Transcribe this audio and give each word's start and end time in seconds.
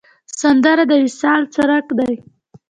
سندره 0.39 0.83
د 0.89 0.91
وصال 1.05 1.41
څرک 1.55 1.87
دی 1.97 2.13